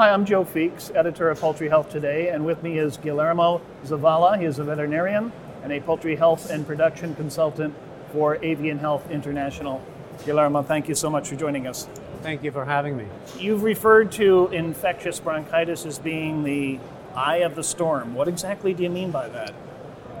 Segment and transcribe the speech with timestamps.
[0.00, 4.38] Hi, I'm Joe Feeks, editor of Poultry Health Today, and with me is Guillermo Zavala.
[4.38, 5.30] He is a veterinarian
[5.62, 7.74] and a poultry health and production consultant
[8.10, 9.84] for Avian Health International.
[10.24, 11.86] Guillermo, thank you so much for joining us.
[12.22, 13.04] Thank you for having me.
[13.38, 16.80] You've referred to infectious bronchitis as being the
[17.14, 18.14] eye of the storm.
[18.14, 19.52] What exactly do you mean by that?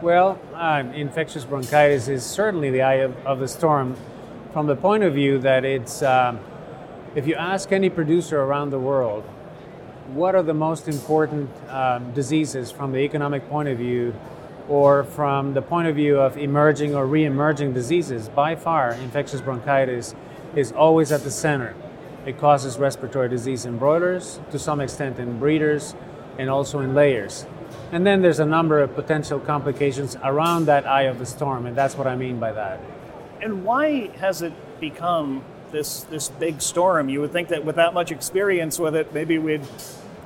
[0.02, 3.96] Well, um, infectious bronchitis is certainly the eye of, of, the storm
[4.52, 6.38] from the point of view that it's, um,
[7.14, 9.24] if you ask any producer around the world,
[10.14, 14.14] what are the most important um, diseases from the economic point of view
[14.68, 19.40] or from the point of view of emerging or re emerging diseases, by far, infectious
[19.40, 20.14] bronchitis
[20.54, 21.74] is always at the center.
[22.24, 25.94] It causes respiratory disease in broilers, to some extent in breeders,
[26.38, 27.46] and also in layers.
[27.90, 31.76] And then there's a number of potential complications around that eye of the storm, and
[31.76, 32.80] that's what I mean by that.
[33.42, 37.08] And why has it become this this big storm?
[37.08, 39.66] You would think that with that much experience with it, maybe we'd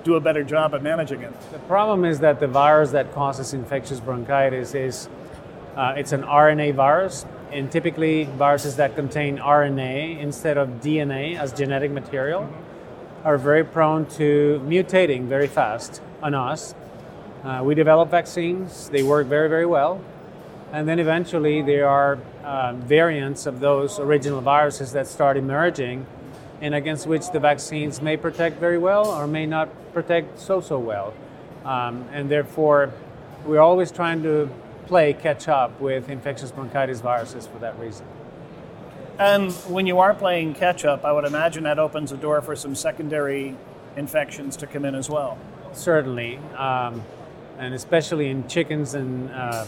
[0.05, 1.33] do a better job at managing it.
[1.51, 5.09] The problem is that the virus that causes infectious bronchitis is
[5.77, 11.53] uh, it's an RNA virus, and typically viruses that contain RNA instead of DNA as
[11.53, 12.49] genetic material
[13.25, 16.75] are very prone to mutating very fast on us.
[17.43, 20.01] Uh, we develop vaccines, they work very, very well.
[20.73, 26.07] And then eventually there are uh, variants of those original viruses that start emerging
[26.61, 30.79] and against which the vaccines may protect very well or may not protect so, so
[30.79, 31.15] well.
[31.65, 32.93] Um, and therefore,
[33.45, 34.51] we're always trying to
[34.87, 38.07] play catch up with infectious bronchitis viruses for that reason.
[39.19, 42.57] And when you are playing catch up, I would imagine that opens a door for
[42.57, 43.57] some secondary
[43.97, 45.39] infections to come in as well.
[45.73, 47.03] Certainly, um,
[47.59, 49.65] and especially in chickens and uh,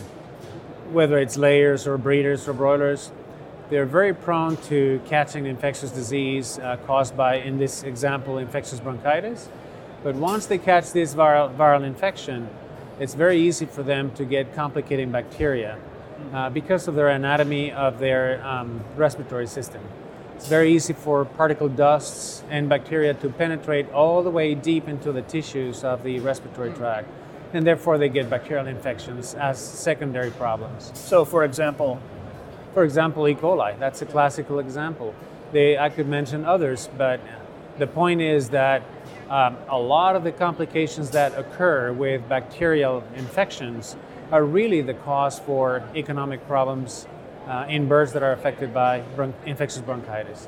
[0.91, 3.13] whether it's layers or breeders or broilers,
[3.69, 9.49] they're very prone to catching infectious disease uh, caused by, in this example, infectious bronchitis.
[10.05, 12.49] But once they catch this viral, viral infection,
[13.01, 15.79] it's very easy for them to get complicating bacteria
[16.33, 19.83] uh, because of their anatomy of their um, respiratory system.
[20.37, 25.11] It's very easy for particle dusts and bacteria to penetrate all the way deep into
[25.11, 27.09] the tissues of the respiratory tract,
[27.53, 30.93] and therefore they get bacterial infections as secondary problems.
[30.95, 32.01] So, for example,
[32.77, 33.35] for example, E.
[33.35, 33.79] coli.
[33.79, 35.15] That's a classical example.
[35.51, 37.21] They, I could mention others, but
[37.79, 38.83] the point is that
[39.31, 43.97] um, a lot of the complications that occur with bacterial infections
[44.31, 47.07] are really the cause for economic problems
[47.47, 50.47] uh, in birds that are affected by bron- infectious bronchitis.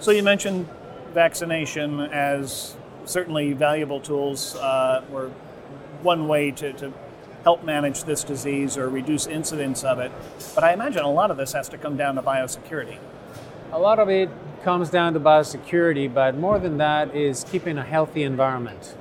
[0.00, 0.68] So you mentioned
[1.14, 5.30] vaccination as certainly valuable tools uh, or
[6.02, 6.92] one way to, to
[7.44, 10.12] help manage this disease or reduce incidence of it.
[10.54, 12.98] But I imagine a lot of this has to come down to biosecurity.
[13.72, 14.28] A lot of it
[14.62, 18.94] comes down to biosecurity, but more than that is keeping a healthy environment.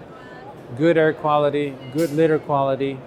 [0.78, 3.00] Good air quality, good litter quality,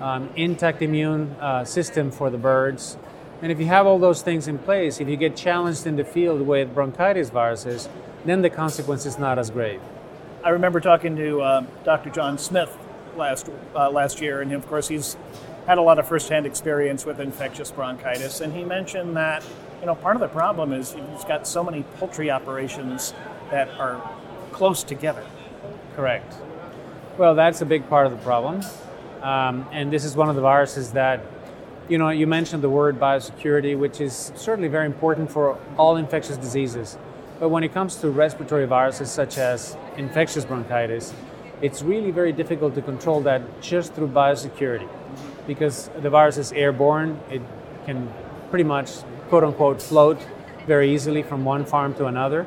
[0.00, 2.98] um, intact immune uh, system for the birds.
[3.40, 6.04] And if you have all those things in place, if you get challenged in the
[6.04, 7.88] field with bronchitis viruses,
[8.24, 9.80] then the consequence is not as great.
[10.42, 12.10] I remember talking to uh, Dr.
[12.10, 12.76] John Smith
[13.16, 15.16] last uh, last year, and of course he's
[15.66, 19.42] had a lot of firsthand experience with infectious bronchitis, and he mentioned that
[19.80, 23.14] you know, part of the problem is you've got so many poultry operations
[23.50, 24.00] that are
[24.52, 25.24] close together.
[25.94, 26.34] Correct.
[27.18, 28.62] Well, that's a big part of the problem.
[29.22, 31.20] Um, and this is one of the viruses that,
[31.88, 36.36] you know, you mentioned the word biosecurity, which is certainly very important for all infectious
[36.36, 36.98] diseases.
[37.38, 41.12] But when it comes to respiratory viruses such as infectious bronchitis,
[41.62, 44.88] it's really very difficult to control that just through biosecurity
[45.46, 47.18] because the virus is airborne.
[47.30, 47.42] It
[47.86, 48.12] can
[48.50, 48.90] pretty much
[49.28, 50.18] quote unquote float
[50.66, 52.46] very easily from one farm to another.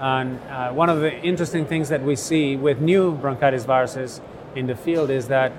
[0.00, 4.20] And uh, one of the interesting things that we see with new bronchitis viruses
[4.56, 5.52] in the field is that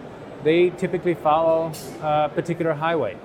[0.44, 1.72] they typically follow
[2.02, 3.18] a particular highway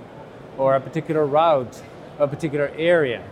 [0.56, 1.82] or a particular route,
[2.18, 3.24] a particular area.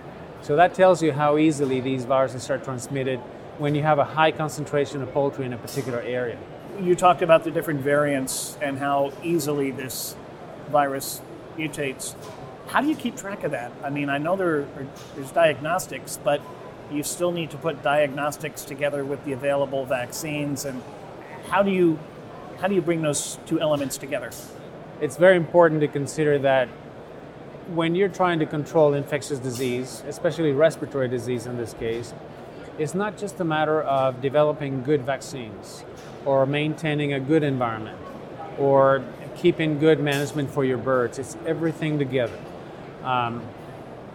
[0.42, 3.20] So that tells you how easily these viruses are transmitted
[3.58, 6.38] when you have a high concentration of poultry in a particular area.
[6.80, 10.14] You talked about the different variants and how easily this
[10.70, 11.22] virus
[11.56, 12.14] mutates.
[12.68, 13.72] How do you keep track of that?
[13.82, 14.68] I mean, I know there are,
[15.14, 16.42] there's diagnostics, but
[16.90, 20.64] you still need to put diagnostics together with the available vaccines.
[20.64, 20.82] And
[21.48, 21.98] how do you
[22.60, 24.30] how do you bring those two elements together?
[25.00, 26.68] It's very important to consider that
[27.68, 32.14] when you're trying to control infectious disease, especially respiratory disease in this case,
[32.78, 35.84] it's not just a matter of developing good vaccines
[36.24, 37.98] or maintaining a good environment
[38.58, 39.02] or
[39.36, 41.18] keeping good management for your birds.
[41.18, 42.38] It's everything together.
[43.02, 43.42] Um,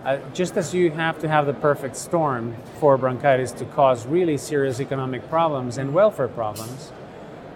[0.03, 4.37] uh, just as you have to have the perfect storm for bronchitis to cause really
[4.37, 6.91] serious economic problems and welfare problems,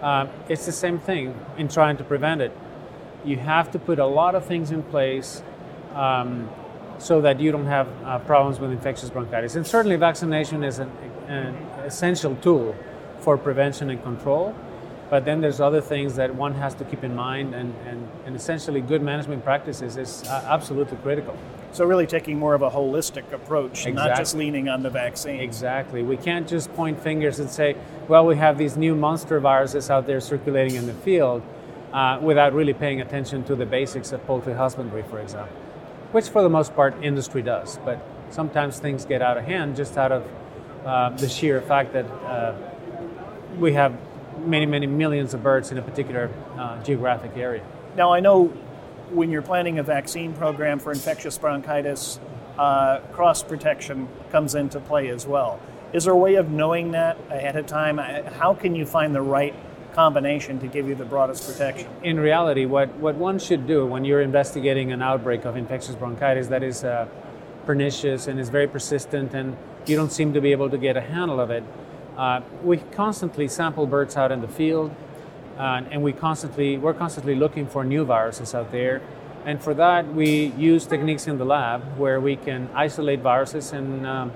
[0.01, 2.55] uh, it's the same thing in trying to prevent it.
[3.23, 5.41] You have to put a lot of things in place
[5.95, 6.49] um,
[6.97, 9.55] so that you don't have uh, problems with infectious bronchitis.
[9.55, 10.91] And certainly, vaccination is an,
[11.27, 11.55] an
[11.85, 12.75] essential tool
[13.19, 14.55] for prevention and control.
[15.09, 18.35] But then there's other things that one has to keep in mind, and, and, and
[18.35, 21.37] essentially, good management practices is uh, absolutely critical.
[21.73, 23.93] So, really taking more of a holistic approach, exactly.
[23.93, 25.41] not just leaning on the vaccine.
[25.41, 26.01] Exactly.
[26.01, 27.75] We can't just point fingers and say,
[28.07, 31.43] well, we have these new monster viruses out there circulating in the field
[31.93, 35.55] uh, without really paying attention to the basics of poultry husbandry, for example,
[36.15, 37.77] which for the most part industry does.
[37.83, 40.25] But sometimes things get out of hand just out of
[40.85, 42.55] uh, the sheer fact that uh,
[43.59, 43.93] we have
[44.45, 47.65] many, many millions of birds in a particular uh, geographic area.
[47.97, 48.45] Now, I know
[49.11, 52.21] when you're planning a vaccine program for infectious bronchitis,
[52.57, 55.59] uh, cross protection comes into play as well.
[55.91, 57.97] Is there a way of knowing that ahead of time?
[57.97, 59.53] How can you find the right
[59.95, 61.89] combination to give you the broadest protection?
[62.03, 66.47] In reality, what, what one should do when you're investigating an outbreak of infectious bronchitis
[66.47, 67.07] that is uh,
[67.65, 69.55] pernicious and is very persistent and
[69.87, 71.63] you don't seem to be able to get a handle of it,
[72.17, 74.93] uh, we constantly sample birds out in the field,
[75.57, 79.01] uh, and we constantly we're constantly looking for new viruses out there.
[79.45, 84.05] And for that, we use techniques in the lab where we can isolate viruses in
[84.05, 84.31] um,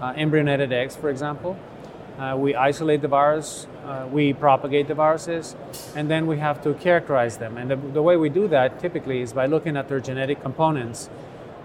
[0.00, 1.58] uh, embryonated eggs, for example.
[2.18, 5.56] Uh, we isolate the virus, uh, we propagate the viruses,
[5.96, 7.56] and then we have to characterize them.
[7.56, 11.10] And the, the way we do that typically is by looking at their genetic components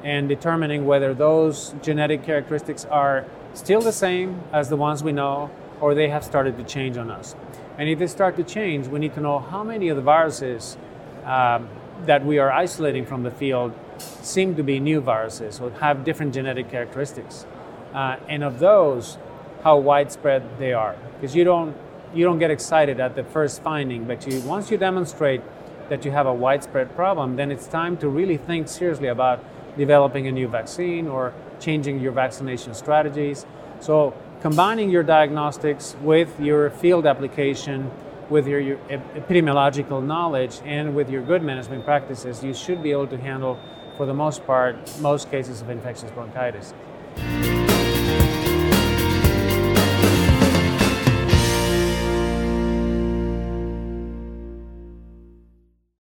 [0.03, 5.49] and determining whether those genetic characteristics are still the same as the ones we know,
[5.81, 7.35] or they have started to change on us.
[7.77, 10.77] And if they start to change, we need to know how many of the viruses
[11.25, 11.69] um,
[12.05, 16.33] that we are isolating from the field seem to be new viruses or have different
[16.33, 17.45] genetic characteristics.
[17.93, 19.17] Uh, and of those,
[19.63, 20.95] how widespread they are.
[21.15, 21.75] Because you don't,
[22.13, 25.41] you don't get excited at the first finding, but you, once you demonstrate
[25.89, 29.43] that you have a widespread problem, then it's time to really think seriously about
[29.77, 33.45] developing a new vaccine or changing your vaccination strategies.
[33.79, 37.91] So, combining your diagnostics with your field application,
[38.29, 43.07] with your, your, epidemiological knowledge, and with your good management practices, you should be able
[43.07, 43.59] to handle,
[43.95, 46.73] for the most part, most cases of infectious bronchitis.